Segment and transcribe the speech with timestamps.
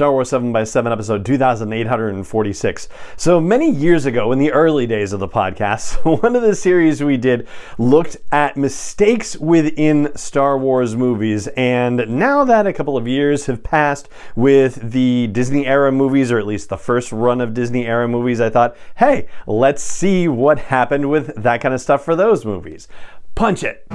[0.00, 2.88] Star Wars 7 by 7 episode 2846.
[3.18, 7.02] So many years ago, in the early days of the podcast, one of the series
[7.02, 7.46] we did
[7.76, 11.48] looked at mistakes within Star Wars movies.
[11.48, 16.38] And now that a couple of years have passed with the Disney era movies, or
[16.38, 20.58] at least the first run of Disney era movies, I thought, hey, let's see what
[20.58, 22.88] happened with that kind of stuff for those movies.
[23.34, 23.86] Punch it!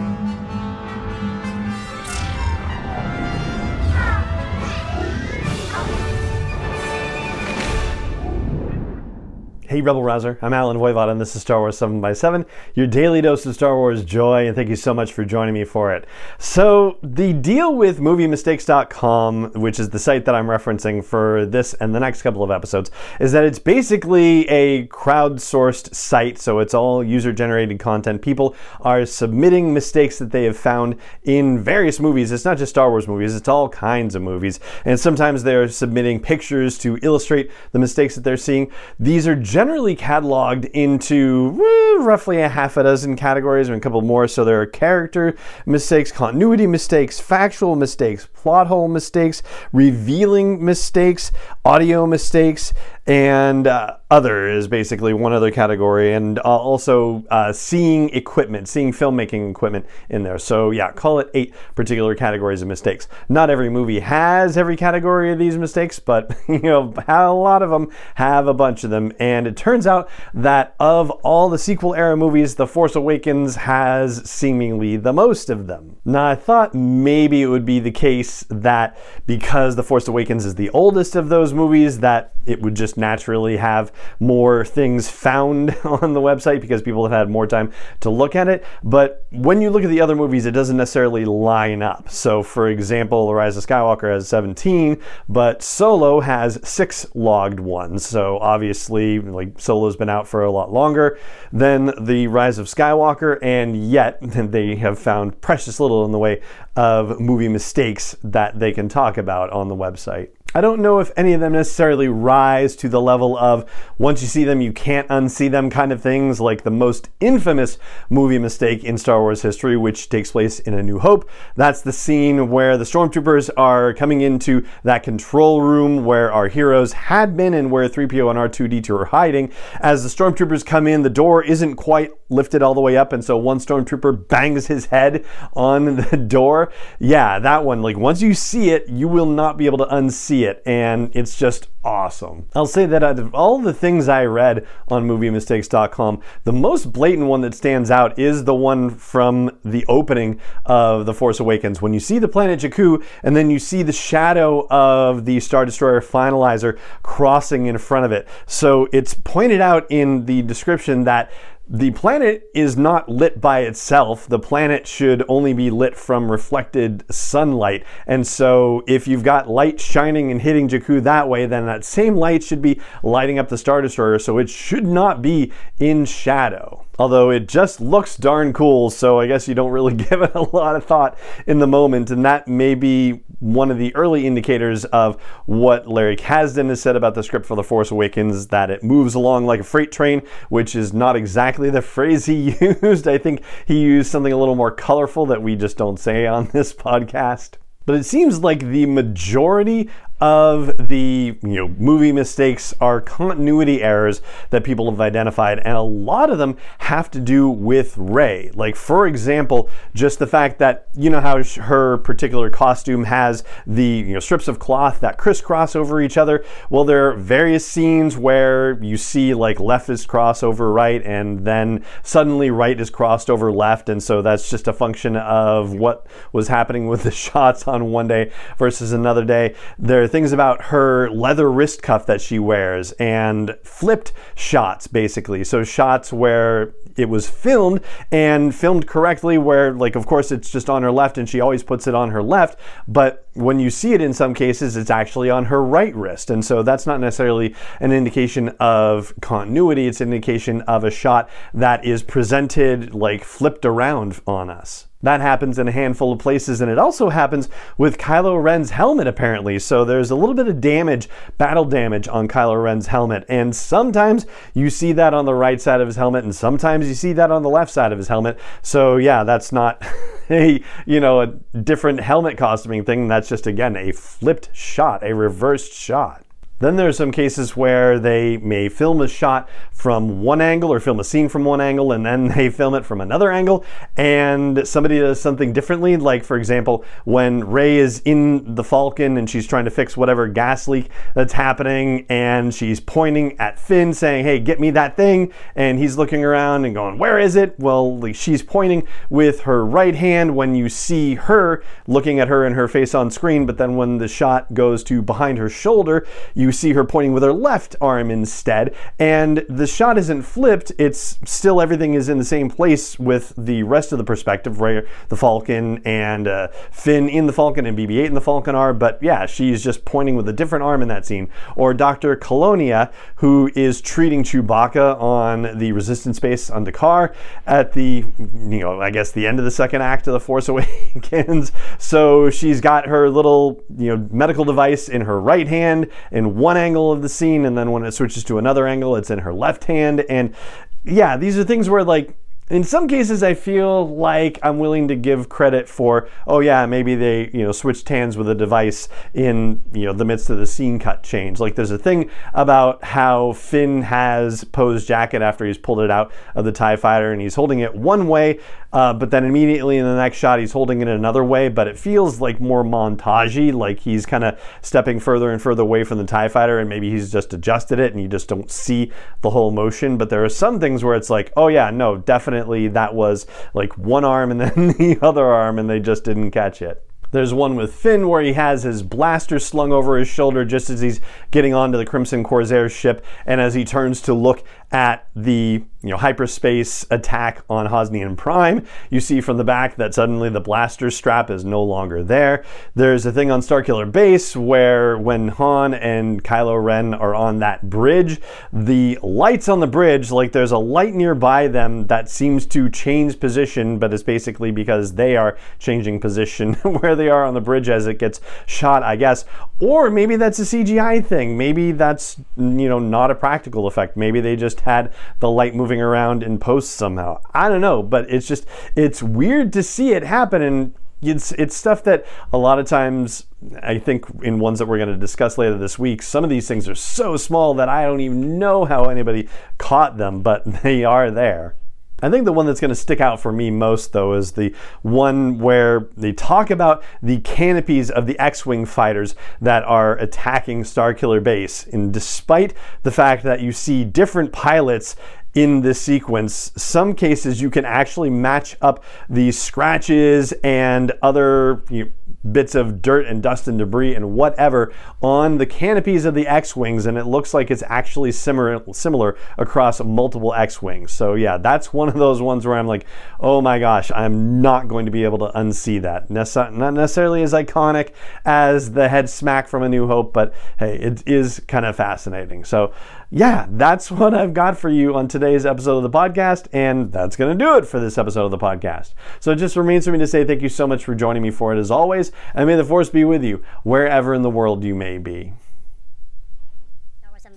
[9.76, 10.40] Hey, Rebel Rouser.
[10.41, 12.45] I'm Allen Voivod, and this is Star Wars 7 by 7
[12.76, 15.65] your daily dose of Star Wars joy, and thank you so much for joining me
[15.65, 16.05] for it.
[16.37, 21.93] So, the deal with MovieMistakes.com, which is the site that I'm referencing for this and
[21.93, 27.03] the next couple of episodes, is that it's basically a crowdsourced site, so it's all
[27.03, 28.21] user generated content.
[28.21, 32.31] People are submitting mistakes that they have found in various movies.
[32.31, 34.59] It's not just Star Wars movies, it's all kinds of movies.
[34.85, 38.71] And sometimes they're submitting pictures to illustrate the mistakes that they're seeing.
[38.99, 39.35] These are
[39.66, 44.27] generally cataloged into eh, roughly a half a dozen categories or a couple more.
[44.27, 45.35] So there are character
[45.66, 49.41] mistakes, continuity mistakes, factual mistakes, plot hole mistakes,
[49.74, 51.32] revealing mistakes,
[51.65, 52.74] audio mistakes,
[53.07, 58.91] and uh, other is basically one other category, and uh, also uh, seeing equipment, seeing
[58.91, 60.37] filmmaking equipment in there.
[60.37, 63.07] So yeah, call it eight particular categories of mistakes.
[63.29, 67.72] Not every movie has every category of these mistakes, but you know a lot of
[67.72, 69.12] them have a bunch of them.
[69.19, 74.30] And it turns out that of all the sequel era movies, The Force Awakens has
[74.30, 75.97] seemingly the most of them.
[76.06, 80.56] Now I thought maybe it would be the case that because The Force Awakens is
[80.56, 86.14] the oldest of those movies, that it would just naturally have more things found on
[86.14, 88.66] the website because people have had more time to look at it.
[88.84, 92.10] But when you look at the other movies, it doesn't necessarily line up.
[92.10, 98.06] So, for example, The Rise of Skywalker has 17, but Solo has six logged ones.
[98.06, 101.18] So, obviously, like Solo's been out for a lot longer
[101.52, 106.42] than The Rise of Skywalker, and yet they have found precious little in the way
[106.76, 110.30] of movie mistakes that they can talk about on the website.
[110.58, 114.28] I don't know if any of them necessarily rise to the level of once you
[114.30, 117.78] see them, you can't unsee them kind of things, like the most infamous
[118.10, 121.30] movie mistake in Star Wars history, which takes place in A New Hope.
[121.58, 126.94] That's the scene where the stormtroopers are coming into that control room where our heroes
[126.94, 129.52] had been and where 3PO and R2D2 are hiding.
[129.82, 133.24] As the stormtroopers come in, the door isn't quite lifted all the way up, and
[133.24, 136.72] so one stormtrooper bangs his head on the door.
[136.98, 140.44] Yeah, that one, like once you see it, you will not be able to unsee
[140.44, 142.48] it, and it's just awesome.
[142.56, 147.28] I'll say that out of all the things I read on MovieMistakes.com, the most blatant
[147.28, 151.82] one that stands out is the one from the opening of The Force Awakens.
[151.82, 155.66] When you see the planet Jakku, and then you see the shadow of the Star
[155.66, 158.28] Destroyer Finalizer crossing in front of it.
[158.46, 161.32] So it's pointed out in the description that
[161.68, 164.28] the planet is not lit by itself.
[164.28, 167.84] The planet should only be lit from reflected sunlight.
[168.06, 172.16] And so, if you've got light shining and hitting Jakku that way, then that same
[172.16, 174.20] light should be lighting up the Star Destroyer.
[174.20, 176.86] So, it should not be in shadow.
[176.98, 180.42] Although it just looks darn cool, so I guess you don't really give it a
[180.42, 182.12] lot of thought in the moment.
[182.12, 186.96] And that may be one of the early indicators of what Larry Kasdan has said
[186.96, 190.22] about the script for The Force Awakens that it moves along like a freight train,
[190.50, 193.08] which is not exactly the phrase he used.
[193.08, 196.48] I think he used something a little more colorful that we just don't say on
[196.48, 197.56] this podcast.
[197.86, 199.90] But it seems like the majority
[200.22, 205.82] of the you know movie mistakes are continuity errors that people have identified and a
[205.82, 208.50] lot of them have to do with Rey.
[208.53, 213.84] Like for example just the fact that you know how her particular costume has the
[213.84, 216.46] you know strips of cloth that crisscross over each other?
[216.70, 221.46] Well there are various scenes where you see like left is cross over right and
[221.46, 226.08] then suddenly right is crossed over left and so that's just a function of what
[226.32, 229.53] was happening with the shots on one day versus another day.
[229.78, 235.43] There are things about her leather wrist cuff that she wears and flipped shots, basically.
[235.43, 237.81] So, shots where it was filmed
[238.11, 241.63] and filmed correctly, where, like, of course, it's just on her left and she always
[241.63, 245.29] puts it on her left, but when you see it in some cases, it's actually
[245.29, 246.29] on her right wrist.
[246.29, 251.29] And so that's not necessarily an indication of continuity, it's an indication of a shot
[251.53, 254.87] that is presented like flipped around on us.
[255.02, 257.47] That happens in a handful of places, and it also happens
[257.77, 259.59] with Kylo Ren's helmet, apparently.
[259.59, 261.07] So there's a little bit of damage,
[261.38, 265.79] battle damage on Kylo Ren's helmet, and sometimes you see that on the right side
[265.79, 268.39] of his helmet, and sometimes you see that on the left side of his helmet.
[268.63, 269.79] So yeah, that's not
[270.30, 271.27] a you know a
[271.57, 273.07] different helmet costuming thing.
[273.07, 276.25] That's just again a flipped shot, a reversed shot.
[276.59, 280.79] Then there are some cases where they may film a shot from one angle or
[280.79, 283.65] film a scene from one angle and then they film it from another angle
[283.97, 285.97] and somebody does something differently.
[285.97, 290.29] Like, for example, when Rey is in the Falcon and she's trying to fix whatever
[290.29, 295.33] gas leak that's happening and she's pointing at Finn saying, Hey, get me that thing.
[295.55, 297.59] And he's looking around and going, Where is it?
[297.59, 302.55] Well, she's pointing with her right hand when you see her looking at her and
[302.55, 303.45] her face on screen.
[303.45, 307.12] But then when the shot goes to behind her shoulder, you you see her pointing
[307.12, 308.75] with her left arm instead.
[309.00, 313.63] And the shot isn't flipped, it's still everything is in the same place with the
[313.63, 317.97] rest of the perspective, where the Falcon and uh, Finn in the Falcon and BB
[318.00, 318.74] 8 in the Falcon are.
[318.74, 321.30] But yeah, she's just pointing with a different arm in that scene.
[321.56, 322.15] Or Dr.
[322.15, 327.15] Kalonia, who is treating Chewbacca on the resistance base on D'Qar
[327.48, 330.48] at the, you know, I guess the end of the second act of The Force
[330.50, 331.51] Awakens.
[331.80, 336.57] so she's got her little, you know, medical device in her right hand and one
[336.57, 339.33] angle of the scene, and then when it switches to another angle, it's in her
[339.33, 340.01] left hand.
[340.09, 340.35] And
[340.83, 342.15] yeah, these are things where like
[342.50, 346.94] in some cases i feel like i'm willing to give credit for oh yeah maybe
[346.94, 350.45] they you know switched hands with a device in you know the midst of the
[350.45, 351.39] scene cut change.
[351.39, 356.12] Like there's a thing about how finn has Poe's jacket after he's pulled it out
[356.36, 358.39] of the tie fighter and he's holding it one way
[358.74, 361.77] uh, but then immediately in the next shot he's holding it another way but it
[361.80, 366.06] feels like more montagey like he's kind of stepping further and further away from the
[366.06, 368.91] tie fighter and maybe he's just adjusted it and you just don't see
[369.21, 369.98] the whole motion.
[369.98, 373.25] But there are some things where it's like oh yeah no definitely definitely that was
[373.53, 376.81] like one arm and then the other arm, and they just didn't catch it.
[377.11, 380.81] There's one with Finn where he has his blaster slung over his shoulder just as
[380.81, 380.99] he's
[381.31, 385.91] getting onto the Crimson Corsair ship, and as he turns to look at the you
[385.91, 390.89] know hyperspace attack on Hosnian Prime, you see from the back that suddenly the blaster
[390.89, 392.44] strap is no longer there.
[392.73, 397.69] There's a thing on Starkiller Base where when Han and Kylo Ren are on that
[397.69, 398.19] bridge,
[398.51, 403.19] the lights on the bridge, like there's a light nearby them that seems to change
[403.19, 407.69] position, but it's basically because they are changing position where they are on the bridge
[407.69, 409.25] as it gets shot, I guess.
[409.59, 411.38] Or maybe that's a CGI thing.
[411.38, 413.95] Maybe that's you know not a practical effect.
[413.95, 417.21] Maybe they just had the light moving around in post somehow.
[417.33, 421.55] I don't know, but it's just it's weird to see it happen and it's it's
[421.55, 423.27] stuff that a lot of times
[423.61, 426.47] I think in ones that we're going to discuss later this week, some of these
[426.47, 430.83] things are so small that I don't even know how anybody caught them, but they
[430.83, 431.55] are there.
[432.01, 434.53] I think the one that's going to stick out for me most, though, is the
[434.81, 440.63] one where they talk about the canopies of the X Wing fighters that are attacking
[440.63, 441.65] Starkiller Base.
[441.68, 442.53] And despite
[442.83, 444.97] the fact that you see different pilots
[445.33, 451.63] in this sequence, some cases you can actually match up the scratches and other.
[451.69, 451.91] You know,
[452.31, 456.86] bits of dirt and dust and debris and whatever on the canopies of the X-Wings
[456.86, 460.91] and it looks like it's actually similar similar across multiple X-Wings.
[460.91, 462.86] So yeah, that's one of those ones where I'm like,
[463.20, 467.34] "Oh my gosh, I'm not going to be able to unsee that." not necessarily as
[467.34, 467.91] iconic
[468.25, 472.44] as the head smack from A New Hope, but hey, it is kind of fascinating.
[472.44, 472.74] So
[473.15, 477.15] yeah, that's what I've got for you on today's episode of the podcast, and that's
[477.15, 478.93] going to do it for this episode of the podcast.
[479.22, 481.31] So it just remains for me to say thank you so much for joining me
[481.31, 484.65] for it as always, and may the force be with you wherever in the world
[484.65, 485.31] you may be.